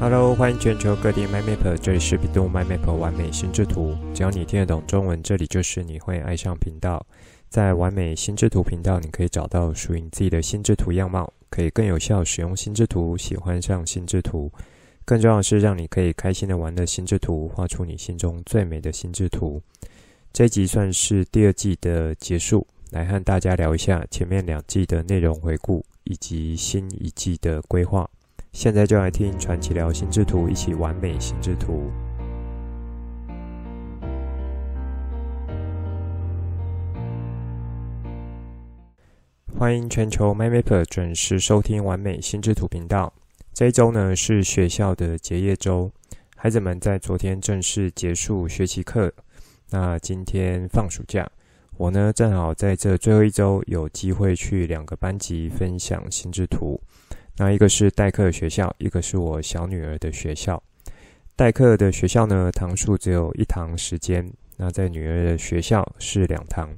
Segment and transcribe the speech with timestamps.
[0.00, 3.96] Hello，欢迎全球各地 My Map，这里是 bEDU MyMapper 玩美心智图。
[4.14, 7.04] 只要你听得懂中文，这里就是你会爱上频道。
[7.48, 14.52] 在完美心智图频道，你可以找到属于你自己的心智图样貌，可以更有效使用心智图，喜欢上心智图。
[15.04, 19.60] 更重要的是，让你可以开心的玩的心智图，画出你心中最美的心智图。
[20.32, 28.08] 这一集算是第二季的结束，来和大家聊一下前面两季的内容回顾，以及新一季的规划。
[28.52, 31.90] 现在就来听传奇聊心智图，一起完美心智图。
[39.58, 43.12] 欢迎全球 MyMapper 准时收听完美心智图频道。
[43.52, 45.90] 这一周呢是学校的结业周，
[46.36, 49.12] 孩子们在昨天正式结束学习课，
[49.70, 51.28] 那今天放暑假，
[51.76, 56.80] 我呢正好在这最后一周有机会去两个班级分享心智图。
[57.40, 60.60] 那一个是代课学校，一个是我小女儿的学校。
[61.36, 64.28] 代课的学校呢，堂数只有一堂时间。
[64.56, 66.68] 那在女儿的学校是两堂，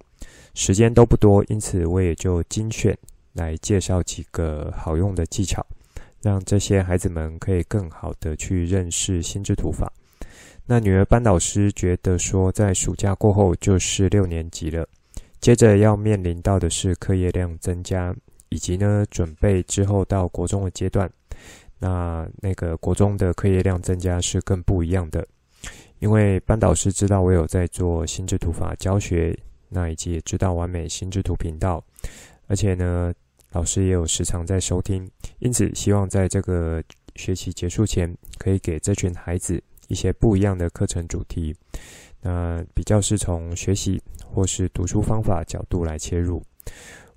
[0.52, 2.94] 时间都不多，因此我也就精选
[3.32, 5.64] 来介绍几个好用的技巧，
[6.20, 9.90] 让这些孩子们可以更好的去认识心智图法。
[10.66, 14.86] 那女儿班导师觉得说，在暑假过后就是六年级了，
[15.40, 18.14] 接着要面临到的是课业量增加。
[18.50, 21.10] 以及呢，准备之后到国中的阶段，
[21.78, 25.26] 那那个国中的课业量增加是更不一样的，
[26.00, 31.82] 因为班导师知道我有在做心智图法教学，那以及也知道完美心智图频道，
[32.48, 33.14] 而且呢，
[33.52, 36.82] 老师也有时常在收听，因此希望在这个
[37.14, 41.54] 学期结束前，可以给这群孩子一些不一样的课程主题，
[42.20, 46.42] 那比较是从学习或是读书方法角度来切入。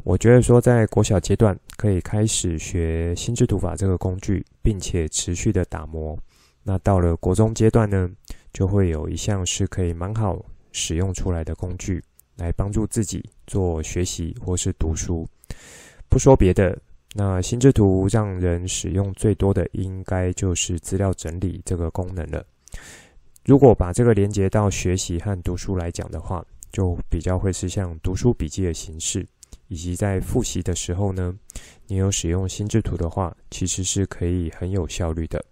[0.04, 6.18] 我觉得说，在国小阶段可以开始学心智图法这个工具，并且持续的打磨。
[6.62, 8.10] 那到了国中阶段呢，
[8.52, 10.44] 就会有一项是可以蛮好
[10.74, 12.04] 使用出来的工具，
[12.36, 15.26] 来帮助自己做学习或是读书。
[16.10, 16.78] 不说别的，
[17.16, 22.46] 那心智图让人使用最多的，应该就是资料整理这个功能了。
[23.46, 29.26] 如果把这个连接到学习和读书来讲的话，就比较会是像读书笔记的形式。
[29.74, 31.36] 以及在复习的时候呢，
[31.88, 35.44] 你有使用心智图的话，其实是可以很有效率的。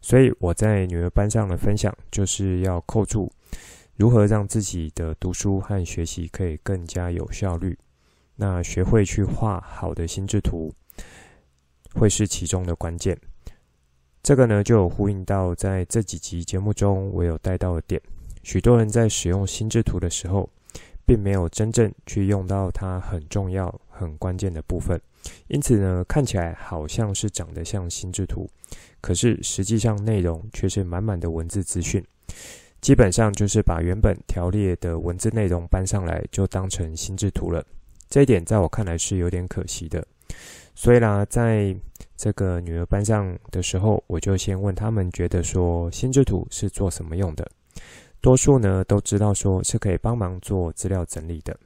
[0.00, 3.28] 所以我在女儿班上的分享，就是要扣住
[3.96, 7.76] 如何让自己的读书和学习可以更加有效率。
[8.36, 10.72] 那学会去画好的心智图，
[11.94, 13.18] 会是其中的关键。
[14.22, 18.00] 这个呢，就有呼应到在这几集节目中我有带到的点。
[18.44, 20.48] 许多人在使用心智图的时候，
[21.08, 25.00] 并没有真正去用到它很重要、很关键的部分，
[25.46, 28.46] 因此呢，看起来好像是长得像心智图，
[29.00, 32.04] 可是实际上内容却是满满的文字资讯，
[32.82, 37.64] 基本上就是把原本条列的文字内容搬上来，就当成心智图了。
[38.10, 40.06] 这一点在我看来是有点可惜的。
[40.74, 41.74] 所以啦，在
[42.18, 47.50] 这个女儿班上的时候，我就先问他们，觉得说心智图是做什么用的？
[48.20, 51.56] 多数呢都知道说是可以帮忙做资料整理的，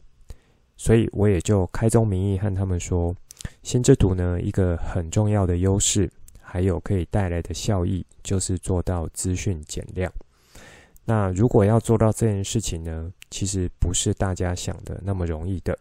[0.76, 3.14] 所以我也就开宗明义和他们说，
[3.62, 10.12] 心智图呢一个很重要的优势，还有可以带来的效益，就是做到资讯减量。
[11.04, 15.76] 那如果要做到这件事情呢，其实不是大家想的那么容易的。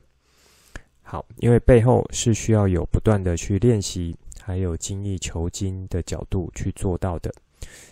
[1.03, 7.31] 好，因为背后是需要有不断的去练习，还有精益求精的角度去做到的，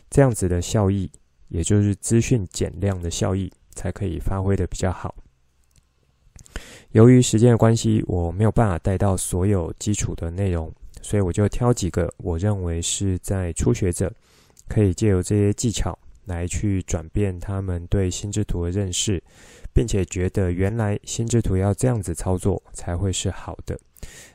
[0.10, 1.12] 这样子的效益。
[1.50, 5.14] 也就是资讯减量的效益才可以发挥的比较好。
[6.92, 10.72] 由于时间的关系，我没有办法带到所有基础的内容，
[11.02, 14.12] 所以我就挑几个我认为是在初学者
[14.68, 19.22] 可以借由这些技巧来去转变他们对心智图的认识，
[19.74, 23.80] 并且觉得原来心智图要这样子操作才会是好的。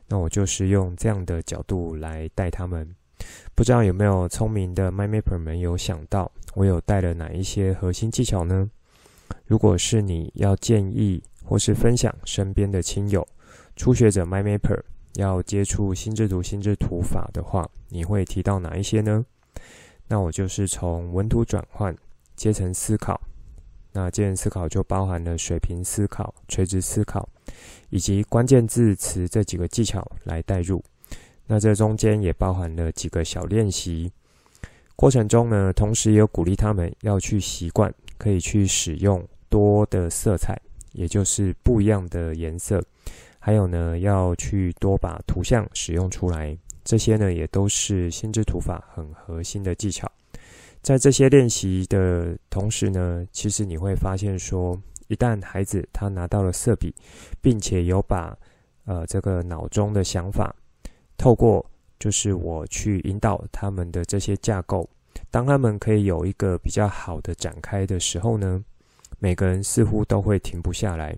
[0.07, 2.95] 那我就是用这样的角度来带他们。
[3.55, 8.69] 不知道有没有聪明的 MyMapper 们有想到我有带了哪一些核心技巧呢？
[9.47, 13.27] 如果是你要建议或是分享身边的亲友
[13.77, 14.81] 初学者 MyMapper
[15.15, 19.25] 要接触心智图心智图法的话，你会提到哪一些呢？
[20.09, 21.97] 那我就是从文图转换、
[22.37, 23.21] 阶层思考，
[23.93, 27.29] 那阶层思考就包含了水平思考、垂直思考
[27.91, 30.83] 以及关键字词这几个技巧来带入。
[31.47, 34.11] 那这中间也包含了几个小练习，
[34.97, 40.59] 过程中呢，同时也有鼓励他们要去习惯，可以去使用多的色彩，
[40.93, 42.83] 也就是不一样的颜色，
[43.39, 50.11] 还有呢，要去多把图像使用出来，这些呢也都是心智图法很核心的技巧。
[50.81, 56.95] 在这些练习的同时呢，其实你会发现说，一旦孩子他拿到了色笔，
[57.43, 58.37] 并且有把
[58.87, 60.55] 呃这个脑中的想法
[61.17, 61.65] 透过
[61.99, 64.89] 就是我去引导他们的这些架构，
[65.31, 68.63] 当他们可以有一个比较好的展开的时候呢，
[69.19, 71.17] 每个人似乎都会停不下来，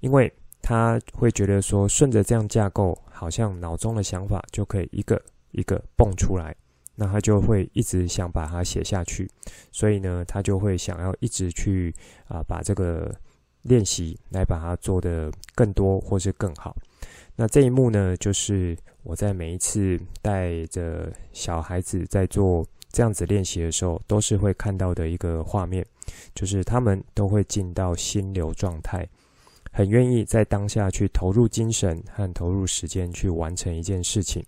[0.00, 0.32] 因为
[0.62, 5.20] 他会觉得说，顺着这样架构，好像脑中的想法就可以一个
[5.52, 6.54] 一个蹦出来。
[6.96, 9.26] 那他就会一直想把它写下去，
[9.72, 11.94] 所以呢，他就会想要一直去
[12.28, 13.10] 啊、把这个
[13.62, 16.76] 练习来把它做得更多或是更好。
[17.36, 25.84] 那这一幕呢，就是我在每一次带着小孩子在做这样子练习的时候，都是会看到的一个画面，
[26.34, 29.08] 就是他们都会进到心流状态，
[29.72, 34.44] 很愿意在当下去投入精神和投入时间去完成一件事情。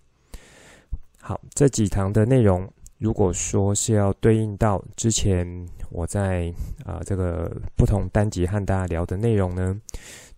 [1.19, 2.69] 好，这几堂的内容，
[3.03, 5.45] 如果说是要对应到之前
[5.89, 6.47] 我在
[6.85, 9.77] 啊、呃、这个不同单集和大家聊的内容呢，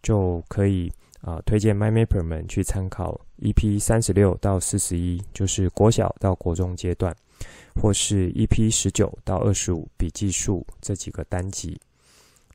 [0.02, 0.92] 就可以
[1.22, 7.16] 啊、推荐 MyMapper 们去参考 EP 三十六到四十一，就是国小到国中阶段，
[7.80, 11.80] 或是 EP 十九到二十五笔记数这几个单集。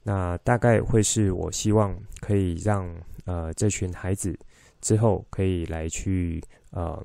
[0.03, 2.93] 那大概会是我希望可以让
[3.27, 4.37] 呃这群孩子
[4.81, 6.43] 之后可以来去
[6.73, 7.01] 呃。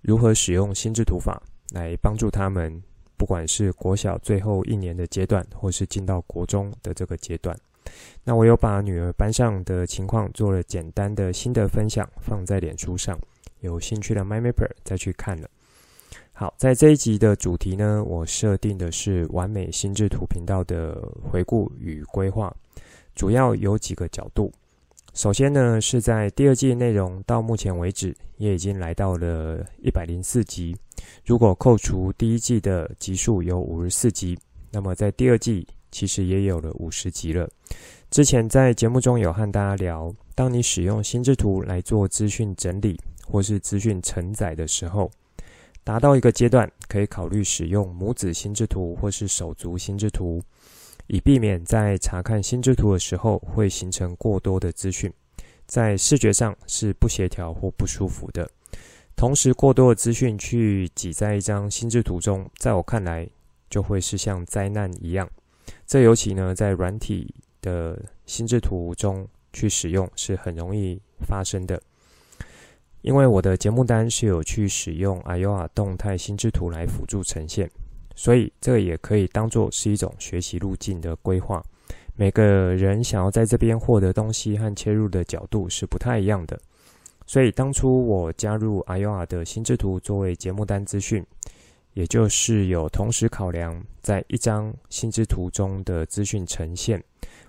[0.00, 1.42] 如何使用心智图法
[1.72, 2.82] 来帮助他们，
[3.16, 7.58] 不管是国小最后一年的阶段，或是进到国中的这个阶段。
[8.22, 13.18] 那我有把女儿班上的情况做了简单的心得分享，放在脸书上，
[13.60, 15.48] 有兴趣的 MyMapper 再去看了。
[16.32, 22.54] 好，在这一集的主题呢，我设定的是完美心智图频道的回顾与规划，
[23.14, 24.52] 主要有几个角度。
[25.18, 30.76] 首先呢，是在第二季内容到目前为止也已经来到了一百零四集。
[31.24, 34.38] 如果扣除第一季的集数有五十四集，
[34.70, 37.50] 那么在第二季其实也有了五十集了。
[38.12, 45.10] 之前在节目中有和大家聊，当你使用心智图来做资讯整理或是资讯承载的时候，
[45.82, 50.40] 达到一个阶段，可以考虑使用母子心智图或是手足心智图。
[51.08, 55.12] 以避免在查看心智图的时候会形成过多的资讯，
[55.66, 58.48] 在视觉上是不协调或不舒服的。
[59.16, 63.28] 同时，过多的资讯去挤在一张心智图中，在我看来
[63.68, 65.28] 就会是像灾难一样。
[65.86, 71.82] 这尤其呢，在软体的心智图中去使用是很容易发生的。
[73.00, 77.70] 因为我的节目单是有去使用 Ayoa 动态心智图来辅助呈现。
[78.18, 81.62] 所以，这也可以当做是一种学习路径的规划。
[82.16, 82.42] 每个
[82.74, 86.58] 人想要在这边获得东西和切入的角度是不太一样的。
[87.26, 91.24] 所以，当初我加入 Ayoa 的心智图作为节目单资讯，
[91.94, 97.00] 也就是有同时考量在一张心智图中的资讯呈现，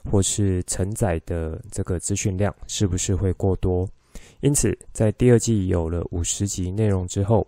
[0.06, 3.89] 或是承载的这个资讯量是不是会过多。
[4.42, 7.48] 因此，在第二季有了五十集内容之后。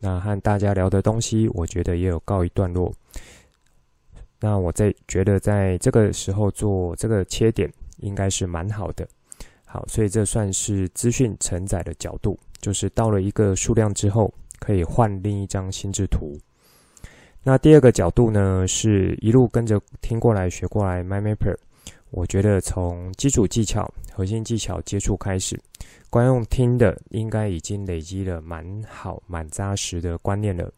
[0.00, 2.92] 那和大家聊的东西，我觉得也有告一段落。
[4.40, 9.06] 那我在觉得在这个时候做这个切点，应该是蛮好的。
[9.66, 16.36] 好，所以这算是资讯承载的角度，就是到了一个数量之后，可以换另一张心智图。
[17.42, 21.56] 那第二个角度呢，是一路跟着听过来学过来，MyMapper。
[22.10, 25.58] 我觉得从基础技巧、核心技巧接触开始，
[26.10, 30.72] 光用听的应该已经累积了蛮好、蛮扎实的观念了。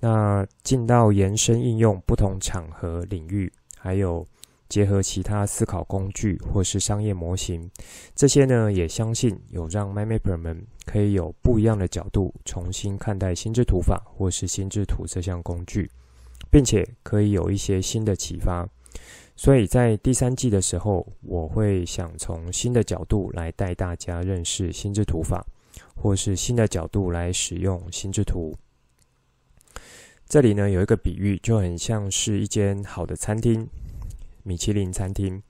[0.00, 4.26] 那进到延伸应用不同场合领域，还有
[4.68, 7.70] 结合其他思考工具或是商业模型，
[8.14, 15.90] 这些呢也相信有让 MyMapper 们可以有不一样的角度重新看待心智图法或是心智图这项工具，
[16.50, 18.68] 并且可以有一些新的启发。
[19.38, 25.46] 所以在第三季的时候，我会想从新的角度来带大家认识心智图法，
[25.94, 28.52] 或是新的角度来使用心智图。
[30.28, 33.64] 这里呢有一个比喻，就很像是一间好的餐厅，
[34.42, 35.40] 米其林餐厅。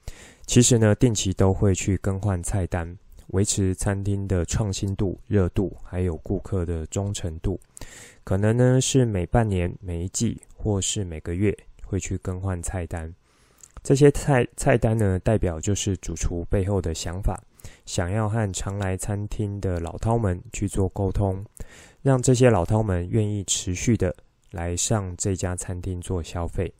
[0.47, 2.95] 其实呢，定期都会去更换菜单，
[3.28, 7.59] 维持餐厅的创新度、热度，还有顾客的忠诚度。
[8.23, 13.14] 可能呢是每半年、每一季，或是每个月会去更换菜单。
[13.82, 17.40] 这些菜菜单呢，代表就是主厨背后的想法，
[17.87, 21.44] 想要和常来餐厅的老饕们去做沟通，
[22.02, 24.14] 让这些老饕们愿意持续的
[24.50, 26.73] 来上这家餐厅做消费。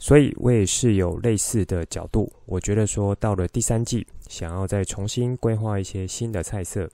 [0.00, 6.88] 所以我也是有类似的角度，我觉得说到了第三季，想要再重新规划一些新的菜色，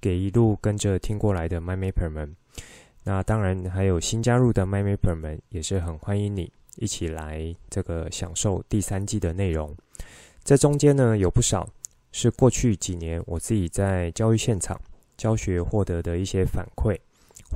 [0.00, 2.34] 给一路跟着听过来的 MyMapper 们。
[3.02, 9.74] 那当然还有新加入的 MyMapper 们，也是很欢迎你一起来这个享受第三季的内容。
[10.44, 11.68] 这中间呢，有不少
[12.12, 14.80] 是过去几年我自己在教育现场
[15.16, 16.98] 教学获得的一些反馈，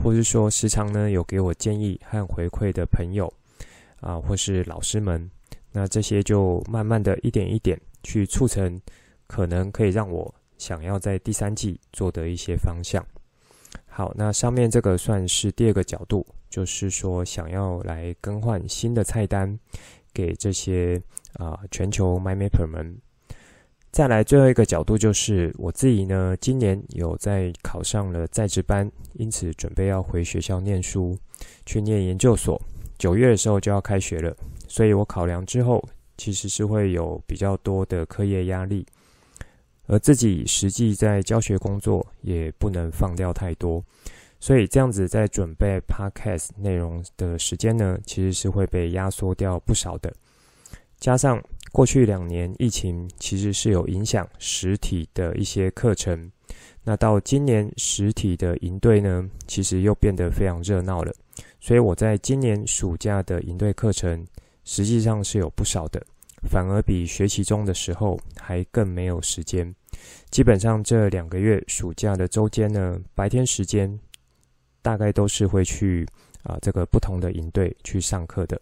[0.02, 3.32] 或是说时常呢有给我建议和回馈的朋友
[4.00, 5.30] 啊，或是老师们。
[5.70, 8.80] 那这些就慢慢的一点一点去促成，
[9.26, 13.04] 可能可以让我想要在第三季做的一些方向。
[13.86, 19.58] 好，那上面这个算是第二个角度，就是说想要来更换新的菜单
[20.12, 21.00] 给这些
[21.34, 22.96] 啊、全球 MyMapper 们。
[23.90, 31.16] 再来最后一个角度就是我自己呢，今年有在考上了在职班，因此准备要回学校念书，
[31.64, 32.60] 去念研究所，
[32.98, 34.36] 九月的时候就要开学了。
[34.68, 35.82] 所以我考量之后，
[36.18, 38.84] 其实是会有比较多的课业压力，
[39.86, 43.82] 而自己实际在教学工作也不能放掉太多，
[44.40, 50.12] 所以这样子在准备 Podcast 内容的时间呢，其实是会被压缩掉不少的。
[50.98, 51.42] 加上
[51.72, 56.30] 过去两年疫情其实是有影响实体的一些课程，
[56.82, 61.12] 那到今年实体的营队呢，其实又变得非常热闹了，
[61.60, 64.26] 所以我在今年暑假的营队课程。
[64.70, 66.06] 实际上是有不少的，
[66.50, 69.74] 反而比学习中的时候还更没有时间。
[70.28, 73.98] 基本上这两个月暑假的周间呢，白天时间
[74.82, 76.06] 大概都是会去
[76.44, 78.58] 啊、这个不同的营队去上课的。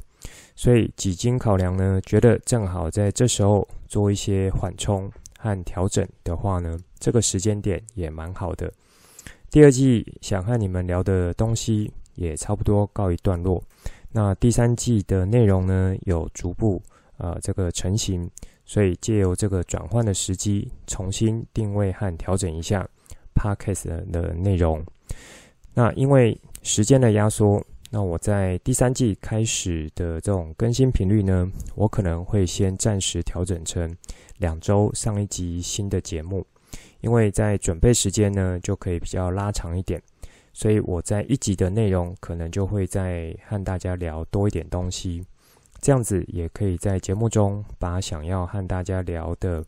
[0.56, 8.72] 所以几经考量呢，觉得正好在这时候做一些缓冲和调整的话呢，这个时间点也蛮好的。
[9.50, 13.62] 第二季想和你们聊的东西也差不多告一段落。
[14.10, 16.82] 那第三季的内容呢，有逐步
[17.18, 18.28] 呃这个成型，
[18.64, 22.88] 所以借由这个转换的时机，重新定位和调整一下
[23.34, 24.84] Podcast 的内容。
[25.78, 33.94] 那因为时间的压缩，那我在第三季开始的这种更新频率呢，我可能会先暂时调整成
[34.38, 36.42] 两周上一集新的节目，
[37.02, 40.02] 因为在准备时间呢就可以比较拉长一点。
[40.54, 45.22] 所以我在一集的内容可能就会再和大家聊多一点东西，
[45.82, 49.62] 这样子也可以在节目中把想要和大家聊的，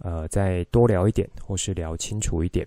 [0.00, 2.66] 呃，再多聊一点，或是聊清楚一点。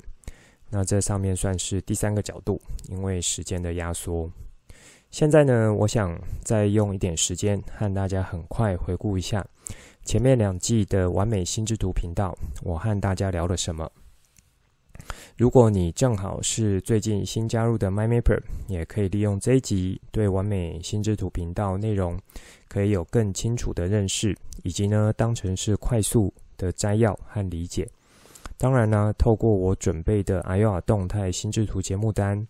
[0.69, 4.29] 那这上面算是第三个角度，因为时间的压缩。
[5.09, 9.45] 现在呢，我想再用一点时间和大家很快回顾一下
[10.03, 13.89] 前面两季的完美心智图频道，我和大家聊了什么。
[15.38, 22.19] 如果你正好是最近新加入的 MyMapper，也可以利用这一集对完美心智图频道内容，
[22.67, 27.88] 可以有更清楚的认识，以及呢当成是快速的摘要和理解。
[28.57, 32.45] 当然呢，透过我准备的 Aoa 动态心智图节目单，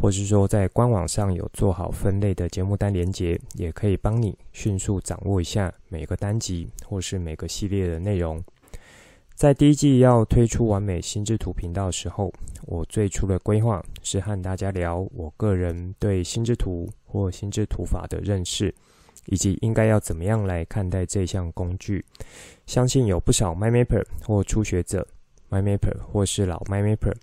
[0.00, 8.42] 或是说在官网上有做好分类的节目单连接，也可以帮你迅速掌握一下每个单集或是每个系列的内容。
[9.34, 12.32] 在第一季要推出完美心智图频道时候，
[12.66, 18.74] 我最初的规划是和大家聊我个人对心智图或心智图法的认识，
[19.26, 22.04] 以及应该要怎么样来看待这项工具。
[22.66, 25.06] 相信有不少 MyMapper 或初学者
[25.50, 27.14] ，MyMapper 或是老 MyMapper，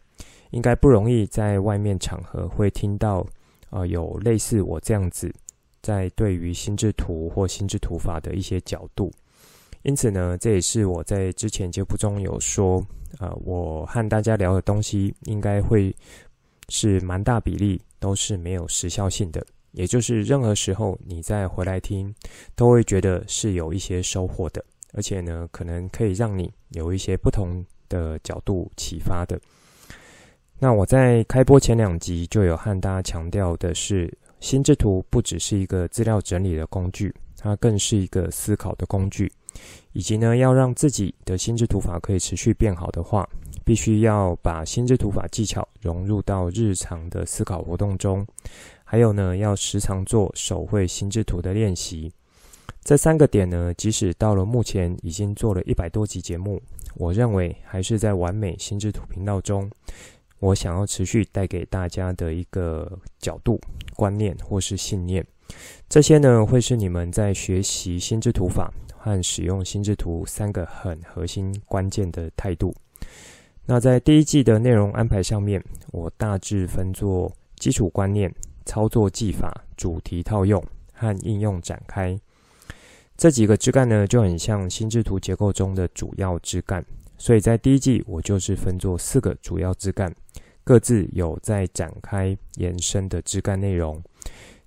[0.52, 3.26] 应该不容易在外面场合会听到，
[3.70, 5.34] 呃，有类似我这样子
[5.82, 9.12] 在对于心智图或心智图法的一些角度。
[9.84, 12.86] 因此呢，这也是我在之前节目中有说，
[13.20, 15.96] 呃，我和大家聊的东西应该会
[16.68, 22.14] 是蛮大比例都是没有时效性的，也就是任何时候你再回来听，
[22.54, 24.62] 都会觉得是有一些收获的，
[24.94, 29.40] 而且呢，可能可以让你有一些不同的角度启发的。
[30.60, 39.32] 那我在开播前两集就有和大家强调的是，心智图不只是一个资料整理的工具，它更是一个思考的工具。
[39.94, 43.28] 以及呢，要让自己的心智图法可以持续变好的话，
[43.66, 48.26] 必须要把心智图法技巧融入到日常的思考活动中。
[48.84, 52.12] 还有呢，要时常做手绘心智图的练习。
[52.84, 56.62] 这三个点呢，即使到了目前已经做了一百多集节目，
[56.98, 59.70] 我认为还是在完美心智图频道中，
[60.40, 63.60] 我想要持续带给大家的一个角度、
[63.96, 65.26] 观念或是信念。
[65.88, 68.72] 这些呢，会是你们在学习心智图法。
[69.00, 72.76] 和使用心智图三个很核心关键的态度。
[73.66, 75.64] 那在第一季的内容安排上面，
[75.94, 78.30] 我大致分作基础观念、
[78.66, 80.62] 操作技法、主题套用
[80.92, 82.20] 和应用展开。
[83.18, 86.86] 这几个枝干呢，就很像心智图结构中的主要枝干。
[87.18, 90.14] 所以在第一季，我就是分作四个主要枝干，
[90.64, 94.00] 各自有在展开延伸的枝干内容。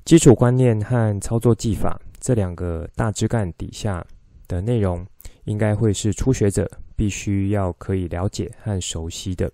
[0.04, 4.04] 基础观念和操作技法这两个大枝干底下
[4.49, 5.07] 的内容，
[5.45, 9.49] 应该会是初学者必须要可以了解和熟悉的，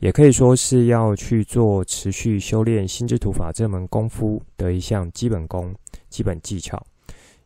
[0.00, 5.72] 也可以说是要去做持续修炼心智图法这门功夫的一项基本功、
[6.08, 6.84] 基本技巧。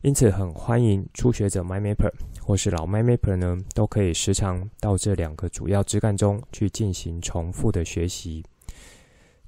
[0.07, 2.09] 因此，很欢迎初学者 MyMapper
[2.41, 8.41] 或是老 MyMapper 呢，都可以时常到这两个主要枝干中去进行重复的学习。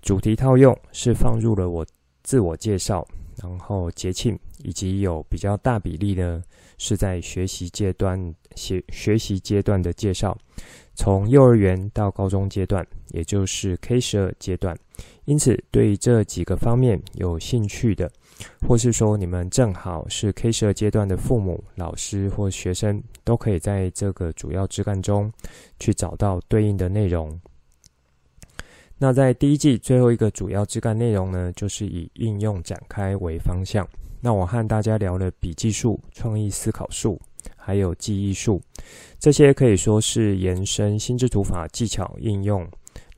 [0.02, 1.86] 主题套用是放入了我
[2.24, 3.08] 自我介绍，
[3.42, 6.44] 然后节庆以及有比较大比例呢
[6.78, 10.38] 是在学习阶段学学习阶段的介绍，
[10.94, 14.78] 从幼儿园到高中阶段，也就是 K 十二阶段。
[15.24, 18.12] 因此，对这几个方面有兴趣的。
[18.68, 25.32] 或是说你们正好是 K 十二阶段的父母、老师或学生，都可以在这个主要枝干中
[25.80, 27.40] 去找到对应的内容。
[28.98, 33.88] 那在第一季最后一个主要枝干内容呢，就是以应用展开为方向。
[34.22, 37.18] 那我和大家聊了笔记术、创意思考术，
[37.56, 38.62] 还有记忆术，
[39.18, 42.68] 这些可以说是延伸心智图法技巧应用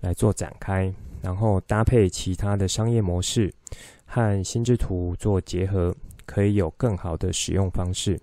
[0.02, 3.52] 来做展开，然后搭配其他的商业模式。
[4.14, 8.20] 和心智图做结合，可以有更好的使用方式。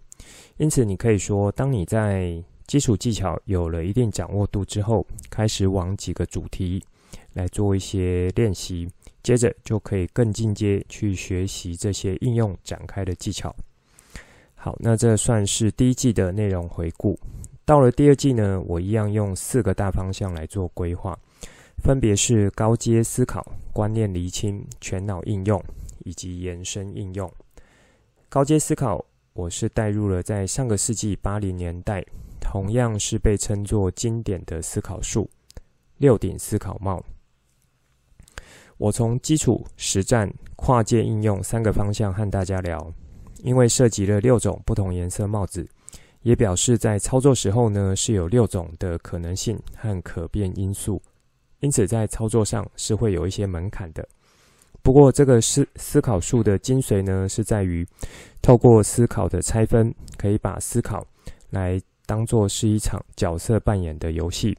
[0.59, 6.85] 因此，你可以说，当你在基础技巧有了一定掌握度之后，开始往几个主题
[7.33, 8.87] 来做一些练习，
[9.23, 13.57] 接着就可以更进阶去学习这些应用展开的技巧。
[14.55, 17.19] 好，那这算是第一季的内容回顾。
[17.65, 21.19] 到了第二季呢，我一样用四个大方向来做规划。
[21.83, 25.63] 分别是高阶思考、观念厘清、全脑应用
[26.05, 27.33] 以及延伸应用。
[28.29, 32.05] 高阶思考，我是带入了在上个世纪八零年代，
[32.41, 35.31] 同样是被称作经典的思考术——
[35.97, 37.03] 六顶思考帽。
[38.77, 42.93] 我从基础、实战、跨界应用三个方向和大家聊，
[43.43, 45.67] 因为涉及了六种不同颜色帽子，
[46.23, 51.01] 也表示在操作时候呢，是有六种的可能性和可变因素。
[51.61, 54.07] 因此，在操作上是会有一些门槛的。
[54.81, 57.87] 不过，这个思思考术的精髓呢，是在于
[58.41, 61.07] 透过思考的拆分，可以把思考
[61.51, 64.57] 来当作是一场角色扮演的游戏，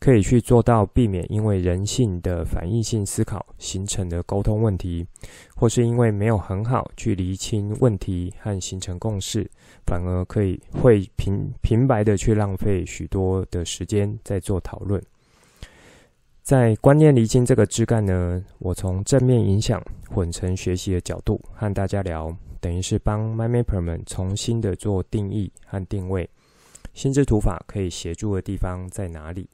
[0.00, 5.06] 可以去做到避免因为人性的反应性思考形成的沟通问题，
[5.54, 9.48] 或是因为没有很好去厘清问题和形成共识，
[9.86, 15.00] 反而可以会平平白的去浪费许多的时间在做讨论。
[16.48, 26.26] 在观念厘清这个枝干呢，我从正面影响混成学习的角度和大家聊，等于是帮 MyMapper 们重新的做定义和定位。
[26.94, 29.46] 心智图法可以协助的地方在哪里？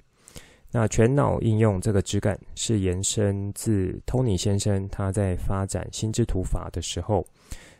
[0.70, 7.26] 那全脑应用这个枝干是延伸自 Tony 先生他在发展心智图法的时候，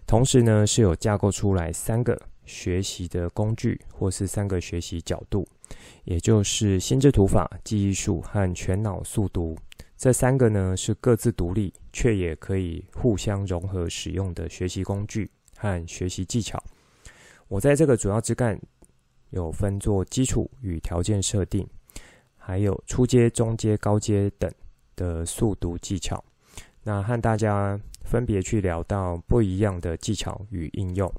[0.09, 5.47] 同时呢是有架构出来三个学习的工具或是三个学习角度。
[6.05, 9.57] 也就是心智图法、记忆术和全脑速读
[9.97, 16.63] 这三个呢，是各自独立却也可以互相融合使用的学习工具和学习技巧。
[17.49, 18.61] 我在这个主要枝干
[19.31, 21.67] 有分做基础与条件设定，
[22.37, 24.53] 还有初阶、中阶、高阶等
[24.97, 26.23] 的速读技巧。
[26.83, 31.11] 那和大家分别去聊到不一样的技巧与应用。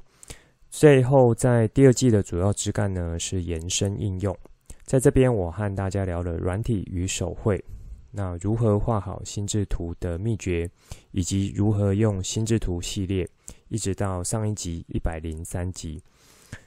[0.78, 4.38] 最后，在第二季的主要枝干呢，是延伸应用。
[4.84, 7.64] 在这边，我和大家聊了软体与手绘，
[8.12, 10.70] 那如何画好心智图的秘诀，
[11.12, 13.26] 以及如何用心智图系列，
[13.70, 16.04] 一直到上一集一百零三集。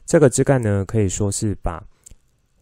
[0.07, 1.79] 这个枝干呢，可以说是把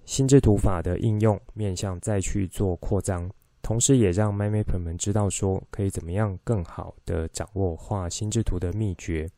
[0.04, 3.30] 心智图法的应用面向再去做扩张，
[3.62, 9.30] 同时也让 MindMapper 们知道说可以怎么样更好的掌握画心智图的秘诀。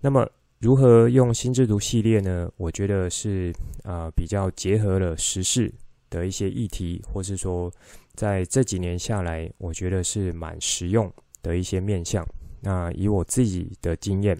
[0.00, 0.28] 那么，
[0.60, 2.50] 如何用心智图系列呢？
[2.56, 5.72] 我觉得是啊、呃，比较结合了时事
[6.10, 7.72] 的一些议题，或是说
[8.14, 12.26] 在这几年下来，我觉得是蛮实用的一些面向。
[12.60, 14.36] 那以我自己的经验，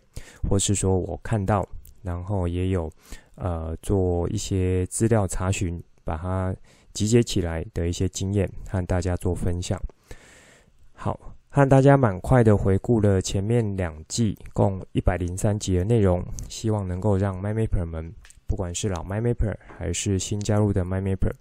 [0.49, 1.65] 或是说我看到，
[2.03, 2.91] 然后也有
[3.37, 6.53] 呃做一些资料查询，把它
[6.93, 9.81] 集结起来的一些经验，和大家做分享。
[10.95, 11.38] 好。
[11.51, 18.13] 和大家蛮快的回顾了前面两季共一百零三集的内容，希望能够让 MindMapper 们，
[18.47, 21.33] 不管是老 MindMapper 还是新加入的 MindMapper，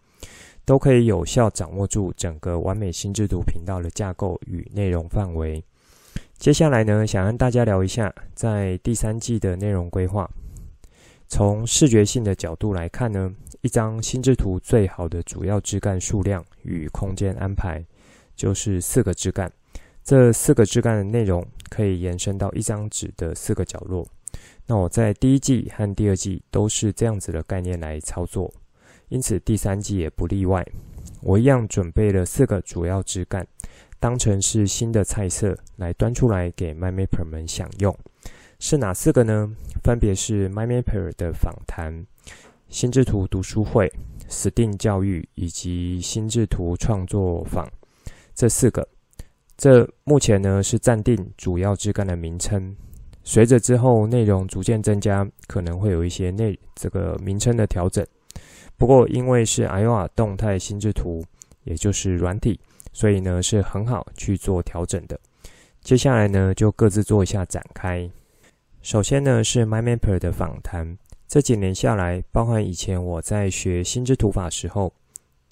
[0.66, 5.64] 都可以有效掌握住整个完美心智图频道的架构与内容范围。
[6.38, 10.30] 接下来呢，想和大家聊一下在第三季的内容规划。
[11.28, 13.30] 从视觉性的角度来看呢，
[13.62, 17.84] 一张心智图最好的主要枝干数量与空间安排。
[18.38, 19.52] 就是四个枝干。
[20.08, 24.08] 这四个枝干的内容可以延伸到一张纸的四个角落。
[24.66, 28.50] 那我在第一季和第二季都是这样子的概念来操作，
[29.10, 30.66] 因此第三季也不例外。
[31.22, 33.46] 我一样准备了四个主要枝干，
[34.00, 37.94] 当成是新的菜色来端出来给 MyMapper 们享用。
[38.60, 39.54] 是哪四个呢？
[39.84, 42.06] 分别是 MyMapper 的访谈、
[42.70, 43.92] 心智图读书会、
[44.30, 47.70] STEAM 教育以及心智图创作坊
[48.34, 48.88] 这四个。
[49.58, 52.76] 这目前呢是暂定主要枝干的名称，
[53.24, 58.06] 随着之后内容逐渐增加，可能会有一些内这个名称的调整。
[58.78, 61.26] 不过因为是 Iowa 动态心智图，
[61.64, 62.60] 也就是软体，
[62.94, 65.20] 所以呢是很好去做调整的。
[65.82, 68.08] 接下来呢就各自做一下展开。
[68.84, 70.96] 首先呢是 MyMapper 的访谈，
[71.28, 74.94] 这几年下来，包含以前我在学心智图法时候，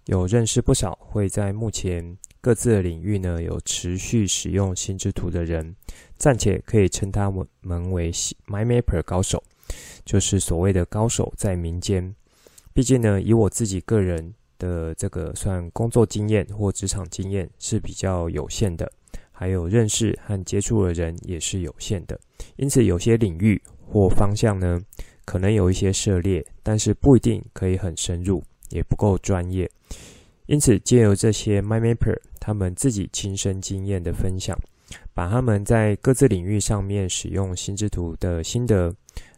[0.06, 2.16] 有认识不少会在目前。
[2.46, 5.76] 各自的领域呢，有持续使用心智图的人，
[6.16, 9.44] 暂且可以称他们为 MyMapper 高手，
[10.06, 12.14] 就是所谓的高手在民间。
[12.72, 18.92] 毕竟呢，以我自己个人的这个算工作经验或职场经验是比较有限的，
[19.32, 22.20] 还有认识和接触的人也是有限的，
[22.58, 23.60] 因此有些领域
[23.92, 24.80] 或方向呢，
[25.26, 29.68] 可能有一些涉猎，但是不一定可以很深入，也不够专业。
[30.48, 34.56] 因此，借由这些 MyMapper 他们自己亲身经验的分享，
[35.14, 38.94] 把他们在各自领域上面使用心智图的心得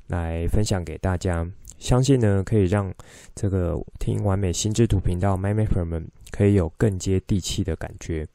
[0.08, 2.94] 来分享给大家，相信呢可以让
[3.34, 8.28] 这个听完美心智图频道 MyMapper 们可以有更接地气的感觉，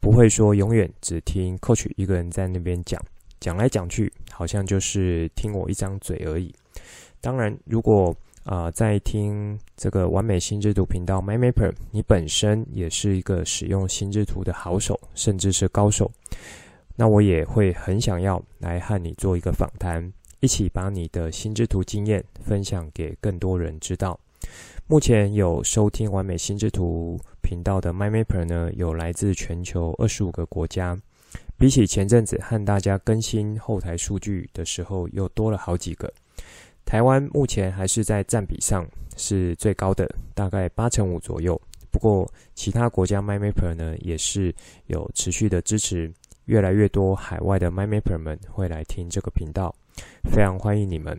[0.00, 2.98] 不会说永远只听 Coach 一个人在那边讲，
[3.38, 6.54] 讲来讲去好像就是听我一张嘴而已。
[7.20, 16.10] 当然，如果啊、在听这个完美心智图频道 MyMapper，你本身也是一个使用心智图的好手，甚至是高手。
[16.96, 24.18] 那我也会很想要来和你做一个访谈，一起把你的心智图经验分享给更多人知道。
[24.86, 30.96] 目前有收听完美心智图频道的 MyMapper 呢，有来自全球二十五个国家，
[31.58, 36.12] 比起前阵子和大家更新后台数据的时候，又多了好几个。
[36.84, 41.60] 台湾目前还是在占比上是最高的，大概八成五左右。
[41.90, 44.54] 不过其他国家 MyMapper 呢，也是
[44.86, 46.12] 有持续的支持，
[46.46, 49.74] 越来越多海外的 MyMapper 们会来听这个频道，
[50.24, 51.18] 非常欢迎你们。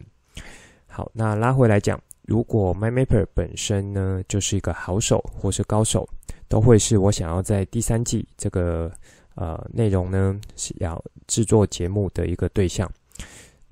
[0.88, 6.08] 好，那拉回来讲，如果 MyMapper 本身呢就是一个好手或是高手，
[6.48, 8.92] 都会是我想要在第三季这个
[9.36, 12.90] 呃内容呢是要制作节目的一个对象。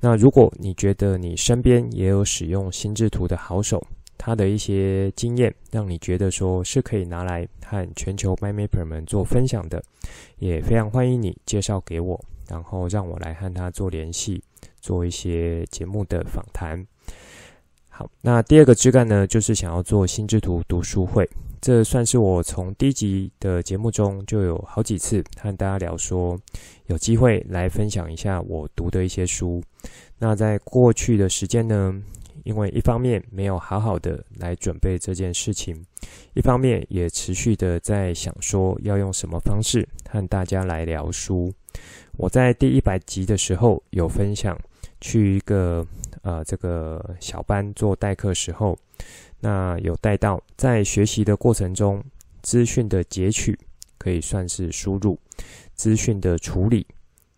[0.06, 3.82] 那如果你觉得你身边也有使用心智图的好手，
[4.18, 9.82] 他的一些经验让你觉得说是可以拿来和全球 MyMapper 们做分享的，
[10.40, 14.44] 也非常欢迎你介绍给我，然后让我来和他做联系，
[14.82, 16.86] 做一些节目的访谈。
[17.88, 21.26] 好，那第二个枝干呢，就是想要做心智图读书会。
[21.64, 26.38] 这算是我从第一集的节目中就有好几次和大家聊说，
[26.88, 29.64] 有机会来分享一下我读的一些书。
[30.20, 31.96] 那在过去的时间呢，
[32.44, 35.82] 因为一方面没有好好的来准备这件事情，
[36.34, 41.50] 一方面也持续的在想说要用什么方式和大家来聊书。
[42.18, 44.60] 我在第一百集的时候有分享
[45.04, 45.86] 去一个
[46.22, 48.76] 呃这个小班做代课时候。
[49.46, 52.02] 那有带到，在学习的过程中，
[52.42, 53.60] 资讯的截取
[53.98, 55.20] 可以算是输入，
[55.76, 56.88] 资讯的处理，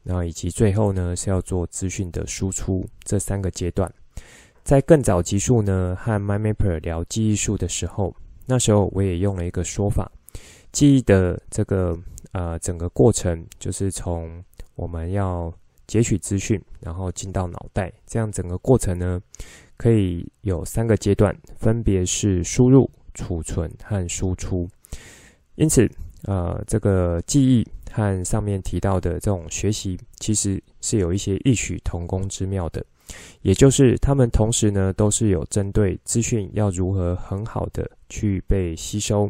[0.04, 3.91] 然后以及最后呢是要做资讯的输出这三个阶段。
[4.63, 10.12] 在更早集数呢和 MyMapper 聊记忆术的时候，那时候我也用了一个说法，
[10.71, 11.97] 记忆的这个
[12.34, 14.43] 呃整个过程，就是从
[14.75, 15.51] 我们要
[15.88, 19.21] 截取资讯，然后进到脑袋，这样整个过程呢。
[19.78, 24.65] 可以有三个阶段，分别是输入、储存和输出。
[25.56, 25.86] 因此，
[26.24, 32.82] 呃，这个记忆和上面提到的这种学习，其实是有一些异曲同工之妙的。
[33.41, 39.30] 也就是，他们同时呢，都是有针对资讯要如何很好的去被吸收，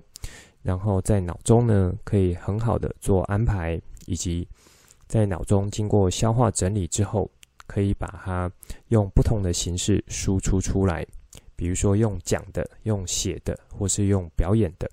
[0.62, 4.48] 然后在脑中呢，可以很好的做安排，以及
[5.08, 7.30] 在脑中经过消化整理之后。
[7.68, 8.48] 可以把它
[8.90, 11.04] 用不同的形式输出出来，
[11.56, 14.88] 比如说用讲的、用写的，或是用表演的。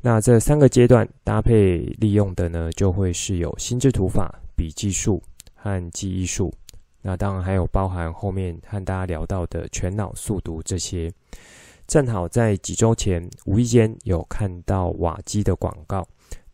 [0.00, 5.22] 那这三个阶段搭配利用的呢，就会是有心智图法、笔记术
[5.54, 6.52] 和记忆术。
[7.00, 11.08] 那当然还有包含后面和大家聊到的全脑速读这些。
[11.86, 16.04] 正好在几周前无意间有看到瓦基的广告。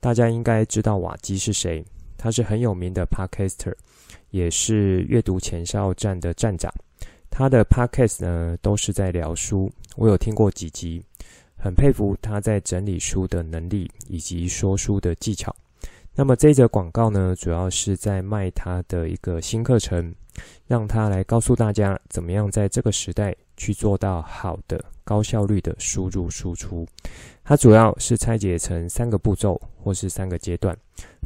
[0.01, 1.83] 大家应该知道瓦基是谁，
[2.25, 3.75] 他是很有名的 Podcaster，
[4.31, 6.73] 也是阅读前哨站的站长。
[7.29, 11.05] 他的 Podcast 呢都是在聊书，我有听过几集，
[11.55, 15.55] 很佩服他在整理书的能力以及说书的技巧。
[16.15, 20.15] 那么这则广告呢，主要是在卖他的一个新课程，
[20.67, 26.89] 让他来告诉大家怎么样在这个时代去做到好的高效率的输入输出。
[27.45, 30.77] 它主要是拆解成三个步骤或是三个阶段，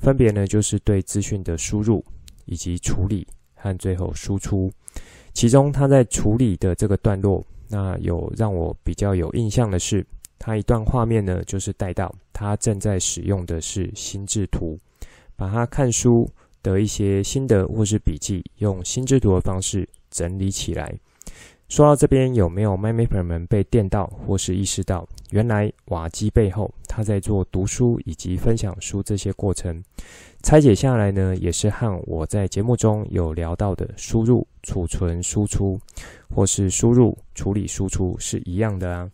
[0.03, 2.05] 分别呢就是对资讯的输入
[2.45, 4.71] 以及处理和最后输出。
[5.33, 10.05] 其中他在处理的这个段落，那有让我比较有印象的是。
[10.41, 14.79] 他一段画面呢，就是带到他正在使用的是心智图，
[15.35, 16.31] 把他看书
[16.63, 20.95] 的一些心得或是笔记，用心智图的方式整理起来。
[21.69, 29.85] 说到这边，有没有 MyMapper 们被电到，或是意识到，原来瓦基背后他在做读书以及分享书这些过程，
[30.43, 35.79] 拆解下来呢，也是和我在节目中有聊到的输入、储存、输出，
[36.35, 39.11] 或是输入、处理、输出是一样的啊。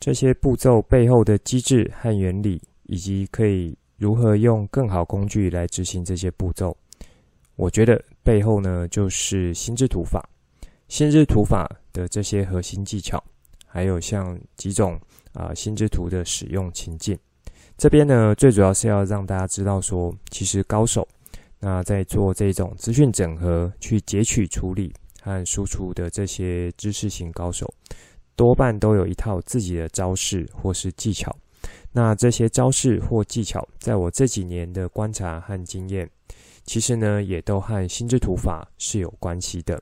[0.00, 6.74] 这些步骤背后的机制和原理，以及可以如何用更好工具来执行这些步骤，
[7.56, 10.26] 我觉得背后呢就是心智图法。
[10.88, 13.22] 心智图法的这些核心技巧，
[13.66, 14.94] 还有像几种
[15.32, 17.18] 啊、呃、心智图的使用情境，
[17.76, 21.06] 这边呢最主要是要让大家知道说，其实高手
[21.58, 27.72] 那在做这种资讯整合、去截取、处理和输出的这些知识型高手。
[28.36, 31.30] 多半都有一套自己的招式或是技巧，
[31.92, 36.08] 那这些招式或技巧，在我这几年的观察和经验，
[36.64, 39.78] 其实呢，也都和心智图法是有关系的。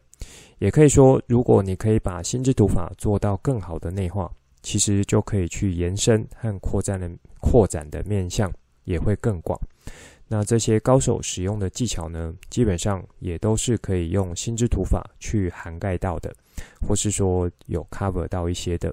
[0.59, 4.31] 也可以说，如果你可以把心智图法做到更好的内化，
[4.63, 8.53] 其实就可以去延伸和扩展的扩展的面向
[8.85, 9.59] 也会更广。
[10.27, 16.35] 那这些高手使用的技巧呢，基本上也都是可以用心智图法去涵盖到的。
[16.81, 18.93] 或是说有 cover 到一些的，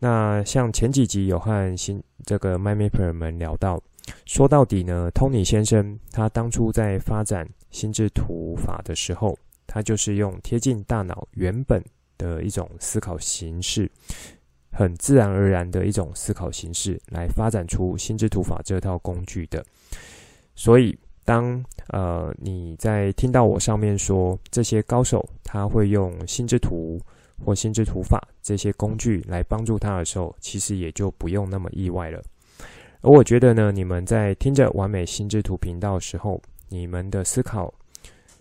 [0.00, 3.80] 那像前几集有和新这个 MyMapper 们聊到，
[4.26, 9.38] 说到底呢，Tony 先生他当初在发展心智图法的时候，
[9.74, 11.84] 他就是用贴近大脑原本
[12.16, 13.90] 的一种思考形式，
[14.70, 19.66] 很自然而然的一种思考形式来发展出心智图法这套工具的，
[20.54, 20.96] 所以。
[21.26, 27.00] 当呃你在听到我上面说这些高手他会用心智图
[27.42, 32.22] 或心智图法这些工具来帮助他的时候，其实也就不用那么意外了。
[33.00, 37.72] 而我觉得呢，你们在听着完美心智图频道的时候，你们的思考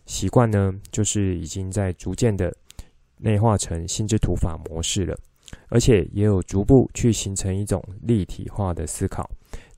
[0.06, 2.56] 习惯呢，就是已经在逐渐的
[3.18, 5.18] 内化成心智图法模式了，
[5.70, 9.30] 而且也有逐步去形成一种立体化的思考。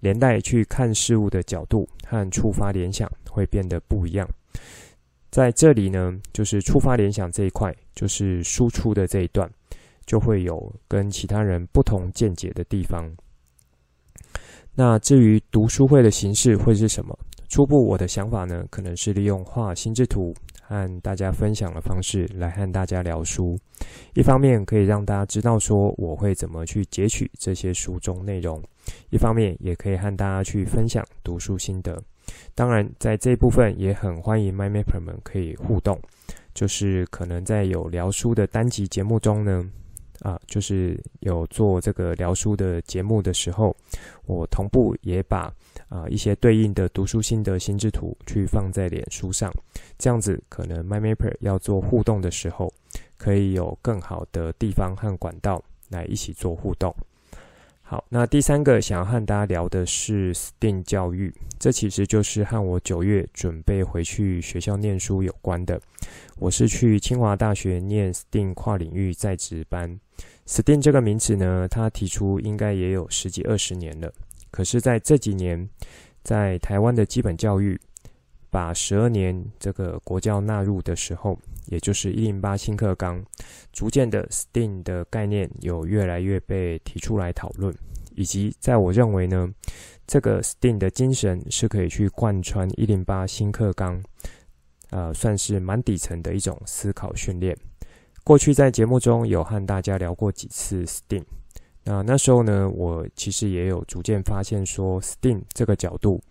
[0.01, 4.27] 连带去看事物的角度和触发联想会变得不一样。
[5.31, 9.49] 在这里呢，就是触发联想这一块，就是输出的这一段，
[10.05, 13.09] 就会有跟其他人不同见解的地方。
[14.75, 17.17] 那至于读书会的形式会是什么？
[17.55, 23.57] 初步我的想法呢，可能是利用画心智图和大家分享的方式来和大家聊书。
[24.13, 28.61] 一方面可以让大家知道说我会怎么去截取这些书中内容。
[29.09, 31.97] 一方面也可以和大家去分享读书心得，
[32.53, 35.97] 当然在这一部分也很欢迎 MyMapper 们可以互动，
[36.53, 39.63] 就是可能在有聊书的单集节目中呢，
[40.21, 43.75] 啊，就是有做这个聊书的节目的时候，
[44.25, 45.53] 我同步也把
[45.87, 49.51] 啊一些对应的读书心得心智图去放在脸书上，
[49.97, 52.73] 这样子可能 MyMapper 要做互动的时候，
[53.17, 56.95] 可以有更好的地方和管道来一起做互动。
[57.87, 65.79] 好，那第三个想要和大家聊的是 STEAM 教育，这其实就是和我九月准备回去学校念书有关的。
[66.37, 69.99] 我是去清华大学念 STEAM 跨领域在职班。
[70.47, 74.11] STEAM 这个名词呢，它提出应该也有十几二十年了，
[74.49, 75.69] 可是在这几年，
[76.23, 77.79] 在台湾的基本教育
[78.49, 83.23] 把十二年这个国教纳入的时候，也就是一零八新课纲，
[83.73, 87.75] 逐渐的 STEAM 的概念有越来越被提出来讨论，
[88.15, 89.51] 以及在我认为呢，
[90.05, 94.01] 这个 STEAM 的精神是可以去贯穿一零八新课纲，
[94.91, 97.57] 呃，算是蛮底层的一种思考训练。
[98.23, 101.23] 过去在节目中有和大家聊过几次 STEAM，
[101.83, 106.21] 那那时候呢，我其实也有逐渐发现说，STEAM 这个角度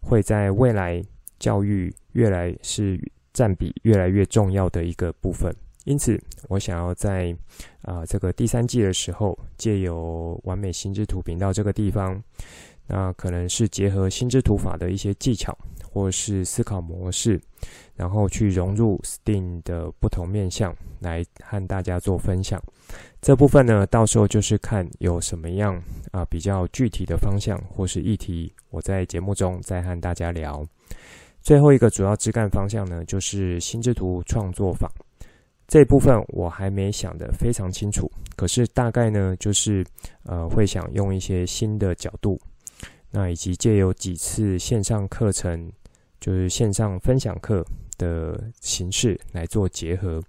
[0.00, 1.02] 会在未来
[1.38, 3.00] 教育越来是。
[3.36, 6.18] 占比越来越重要的一个部分，因此
[6.48, 7.36] 我想要在
[7.82, 12.18] 啊、这个第三季的时候，借由完美心智图频道这个地方，
[12.86, 15.54] 那可能是结合心智图法的一些技巧，
[15.92, 17.38] 或是思考模式，
[17.94, 22.58] 然后去融入 STEAM 的不同面向，来和大家做分享。
[23.20, 25.78] 这部分呢，到时候就是看有什么样
[26.10, 30.66] 啊比较具体的方向或是议题，我在节目中再和大家聊。
[31.46, 34.90] 最后一个主要枝干方向呢，就是心智图创作坊。
[35.68, 39.86] 这一部分我还没想得非常清楚，可是大概呢，就是
[40.24, 42.36] 呃会想用一些新的角度，
[43.12, 45.70] 那以及借由几次线上课程，
[46.18, 47.64] 就是线上分享课
[47.96, 50.20] 的形式来做结合。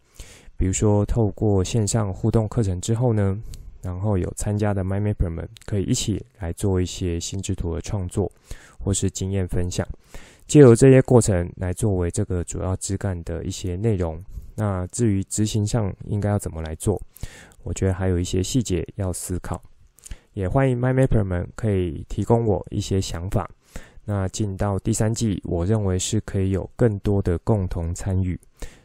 [0.56, 3.36] 比如说，透过线上互动课程之后呢，
[3.82, 8.32] 然后有参加的 MyMapper 们可以一起来做一些心智图的创作，
[8.78, 9.84] 或是经验分享，
[10.48, 14.24] 借由这些过程来作为这个主要枝干的一些内容。
[14.56, 17.00] 那至于执行上应该要怎么来做，
[17.64, 19.62] 我觉得还有一些细节要思考。
[20.34, 23.50] 也欢迎 MyMapper 们可以提供我一些想法。
[24.06, 28.40] 那进到第三季，我认为是可以有更多的共同参与。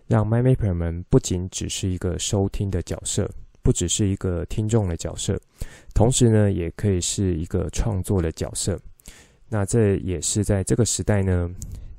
[0.09, 3.31] 让 MyMapper 们不仅只是一个收听的角色，
[3.63, 5.41] 不只是一个听众的角色，
[5.95, 8.79] 同时呢，也可以是一个创作的角色。
[9.53, 11.47] 那这也是在这个时代呢，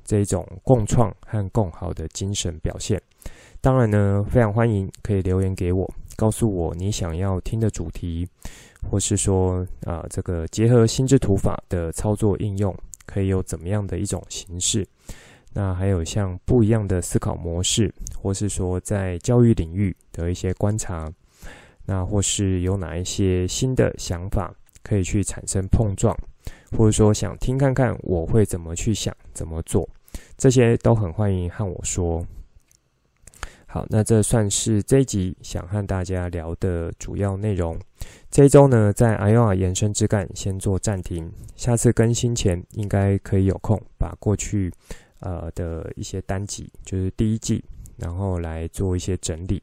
[0.04, 3.00] 这一种共创和共好的精神表现。
[3.60, 8.28] 当然呢，非常欢迎可以留言给我，告诉我你想要听的主题，
[8.90, 14.84] 或是说啊、这个结合心智图法的操作应用，可以有怎么样的一种形式。
[15.52, 21.08] 那还有像不一样的思考模式，或是说在教育领域的一些观察，
[21.86, 26.12] 那或是有哪一些新的想法可以去产生碰撞，
[26.76, 29.88] 或者说想听看看我会怎么去想、怎么做，
[30.36, 32.24] 这些都很欢迎和我说。
[33.66, 37.78] 好，那这算是这一集想和大家聊的主要内容。
[38.30, 44.72] 这一周呢，在 i o r 延伸枝干先做暂停，下次更新前应该可以有空把过去。
[45.20, 47.64] 呃的一些单集，就是第一季，
[47.96, 49.62] 然后来做一些整理。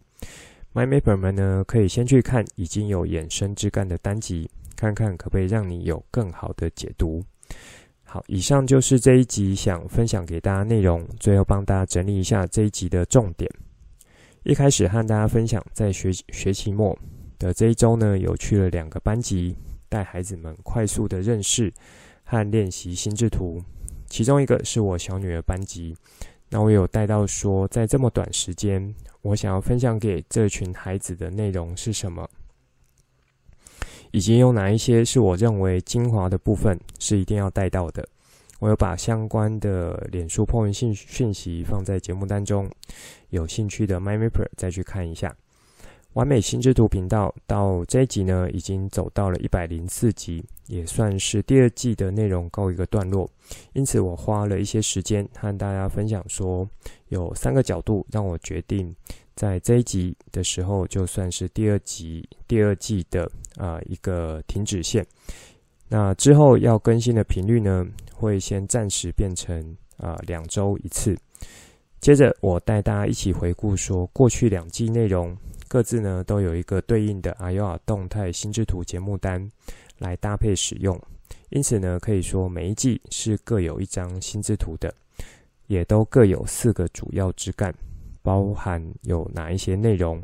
[0.73, 4.49] MyMapper 们呢，可以先去看已经有衍生枝干的单集，
[4.81, 7.23] 看看可不可以让你有更好的解读。
[8.03, 13.47] 好，以上就是这一集想分享给大家内容，最后帮大家整理一下这一集的重点。
[14.41, 16.97] 一开始和大家分享，在学学期末
[17.37, 19.55] 的这一周呢，有去了两个班级，
[19.87, 21.71] 带孩子们快速的认识
[22.23, 23.61] 和练习心智图。
[24.07, 25.95] 其中一个是我小女儿班级，
[26.49, 32.27] 那我有带到说，在这么短时间，我想要分享给这群孩子的内容是什么，
[34.11, 38.07] 以及有哪一些是我认为精华的部分是一定要带到的。
[38.59, 42.69] 我有把相关的脸书 po 文信讯息放在节目当中，
[43.29, 45.35] 有兴趣的 MyMapper 再去看一下。
[46.13, 53.27] 完美心智图频道到这一集呢，已经走到了一百零四集，也算是第二季的内容告一个段落。
[53.71, 56.67] 因此，我花了一些时间和大家分享说，
[57.07, 58.93] 有三个角度让我决定
[59.35, 65.05] 在这一集的时候，就算是第二集第二季的、呃、一个停止线。
[65.87, 71.15] 那之后要更新的频率呢，会先暂时变成啊、两周一次。
[71.99, 75.37] 接着，我带大家一起回顾说过去两季内容。
[75.67, 79.49] 各自呢都有一个对应的 AYOA 动态心智图节目单
[79.99, 80.99] 来搭配使用，
[81.49, 84.93] 因此呢可以说每一季是各有一张心智图的，
[85.67, 87.73] 也都各有四个主要枝干，
[88.21, 90.21] 包含有哪一些内容。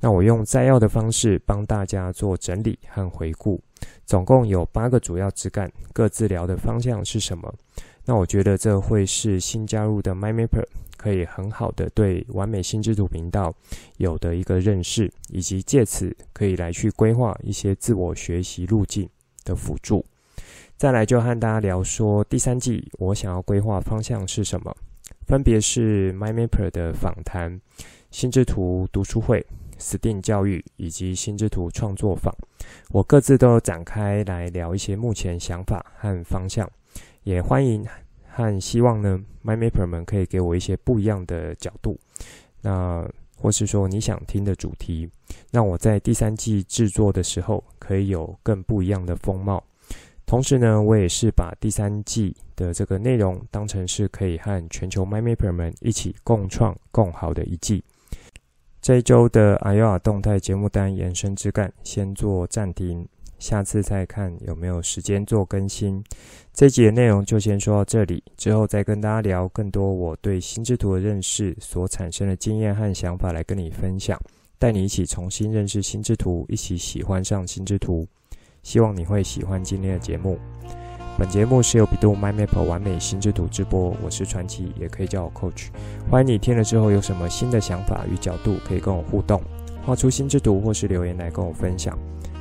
[0.00, 3.60] 那我用摘要的方式帮大家做整理和回顾，
[4.04, 7.52] 总共有八个主要枝干，各自聊的方向是什么？
[8.04, 10.64] 那我觉得这会是新加入的 MyMapper。
[10.96, 13.54] 可以很好的对完美心智图频道
[13.98, 19.08] 有的一个认识，以及借此可以来去规划一些自我学习路径
[19.44, 20.04] 的辅助。
[20.76, 24.74] 再来就和大家聊说第三季我想要规划方向是什么，
[25.26, 27.60] 分别是 MyMapper 的访谈、
[28.12, 29.44] 心智图读书会、
[29.76, 32.32] STEAM 教育以及心智图创作坊，
[32.90, 36.70] 我各自都展开来聊一些目前想法和方向，
[37.24, 37.84] 也欢迎。
[38.28, 41.98] 和希望呢，MyMapper 们可以给我一些不一样的角度，
[42.60, 45.10] 那或是说你想听的主题，
[45.50, 49.64] 让我在第三季制作的时候可以有更不一样的风貌。
[50.26, 57.82] 同时呢，我也是把第三季的这个内容当成是可以和全球 MyMapper 们一起共创共好的一季。
[58.82, 63.06] 这一周的 AYOA 动态节目单延伸枝干先做暂停。
[63.38, 66.02] 下次再看有没有时间做更新。
[66.54, 74.18] 这集的内容就先说到这里，之后再跟大家聊更多我对心智图的认识所产生的经验和想法来跟你分享，
[74.58, 78.08] 带你一起重新认识心智图，一起喜欢上心智图。
[78.66, 80.36] 希望你会喜欢今天的节目。
[81.16, 85.68] 本节目是由 bEDU MyMapper 玩美心智图直播，我是传奇，也可以叫我 Coach。
[86.10, 89.40] 欢迎你听了之后有什么新的想法与角度，可以跟我互动，
[89.84, 91.96] 画出心之图或是留言来跟我分享。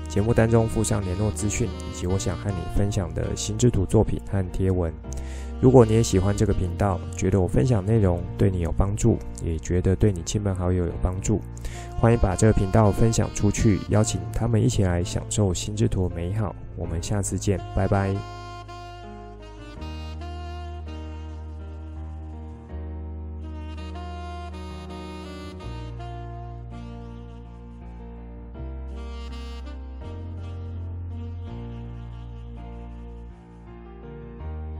[0.09, 4.91] 节目当中附上联络资讯，以及我想和你分享的心智图作品和贴文。
[5.61, 11.41] 如果你也喜欢这个频道，觉得我分享内容对你有帮助，也觉得对你亲朋好友有帮助，
[11.99, 16.55] 欢迎把这个频道分享出去，邀请他们一起来享受心智图美好。
[16.75, 18.44] 我们下次见，拜拜。